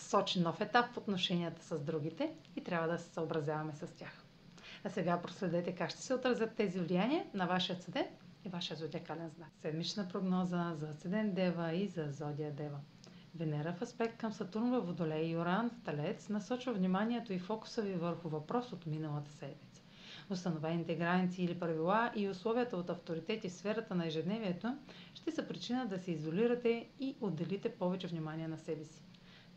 сочи 0.00 0.40
нов 0.40 0.60
етап 0.60 0.86
в 0.86 0.98
отношенията 0.98 1.62
с 1.62 1.80
другите 1.80 2.32
и 2.56 2.64
трябва 2.64 2.88
да 2.88 2.98
се 2.98 3.10
съобразяваме 3.10 3.72
с 3.72 3.86
тях. 3.88 4.24
А 4.84 4.90
сега 4.90 5.20
проследете 5.20 5.74
как 5.74 5.90
ще 5.90 6.02
се 6.02 6.14
отразят 6.14 6.54
тези 6.54 6.80
влияния 6.80 7.24
на 7.34 7.46
вашия 7.46 7.76
седент 7.76 8.10
и 8.44 8.48
вашия 8.48 8.76
зодиакален 8.76 9.28
знак. 9.28 9.48
Седмична 9.54 10.08
прогноза 10.08 10.74
за 10.74 10.94
седент 10.94 11.34
Дева 11.34 11.72
и 11.72 11.88
за 11.88 12.06
зодия 12.06 12.52
Дева. 12.52 12.78
Венера 13.34 13.72
в 13.72 13.82
аспект 13.82 14.16
към 14.16 14.32
Сатурн 14.32 14.70
във 14.70 14.86
Водолей 14.86 15.24
и 15.24 15.36
Оран 15.36 15.70
в 15.70 15.84
Талец 15.84 16.28
насочва 16.28 16.72
вниманието 16.72 17.32
и 17.32 17.38
фокуса 17.38 17.82
ви 17.82 17.94
върху 17.94 18.28
въпрос 18.28 18.72
от 18.72 18.86
миналата 18.86 19.30
седмица. 19.30 19.82
Установените 20.30 20.94
граници 20.94 21.42
или 21.42 21.58
правила 21.58 22.12
и 22.16 22.28
условията 22.28 22.76
от 22.76 22.90
авторитети 22.90 23.48
в 23.48 23.52
сферата 23.52 23.94
на 23.94 24.06
ежедневието 24.06 24.76
ще 25.14 25.30
са 25.30 25.48
причина 25.48 25.86
да 25.86 25.98
се 25.98 26.10
изолирате 26.10 26.88
и 27.00 27.16
отделите 27.20 27.68
повече 27.70 28.06
внимание 28.06 28.48
на 28.48 28.58
себе 28.58 28.84
си 28.84 29.02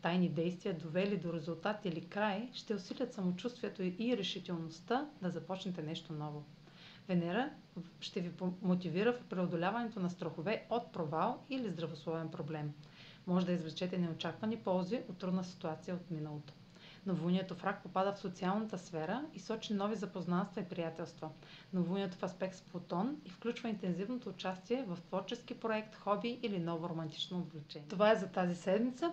тайни 0.04 0.28
действия, 0.28 0.74
довели 0.74 1.16
до 1.16 1.32
резултат 1.32 1.84
или 1.84 2.00
край, 2.00 2.48
ще 2.52 2.74
усилят 2.74 3.12
самочувствието 3.14 3.82
и 3.82 4.16
решителността 4.16 5.08
да 5.22 5.30
започнете 5.30 5.82
нещо 5.82 6.12
ново. 6.12 6.44
Венера 7.08 7.50
ще 8.00 8.20
ви 8.20 8.30
мотивира 8.62 9.12
в 9.12 9.24
преодоляването 9.24 10.00
на 10.00 10.10
страхове 10.10 10.66
от 10.70 10.92
провал 10.92 11.42
или 11.50 11.70
здравословен 11.70 12.28
проблем. 12.28 12.72
Може 13.26 13.46
да 13.46 13.52
извлечете 13.52 13.98
неочаквани 13.98 14.56
ползи 14.56 15.00
от 15.08 15.18
трудна 15.18 15.44
ситуация 15.44 15.94
от 15.94 16.10
миналото. 16.10 16.52
Новолунието 17.06 17.54
в 17.54 17.64
рак 17.64 17.82
попада 17.82 18.12
в 18.12 18.18
социалната 18.18 18.78
сфера 18.78 19.24
и 19.34 19.40
сочи 19.40 19.74
нови 19.74 19.96
запознанства 19.96 20.60
и 20.60 20.68
приятелства. 20.68 21.30
Новолунието 21.72 22.16
в 22.16 22.22
аспект 22.22 22.56
с 22.56 22.62
Плутон 22.62 23.16
и 23.24 23.30
включва 23.30 23.68
интензивното 23.68 24.28
участие 24.28 24.84
в 24.88 24.98
творчески 25.00 25.60
проект, 25.60 25.96
хоби 25.96 26.38
или 26.42 26.58
ново 26.58 26.88
романтично 26.88 27.38
увлечение. 27.38 27.88
Това 27.88 28.12
е 28.12 28.16
за 28.16 28.26
тази 28.26 28.54
седмица. 28.54 29.12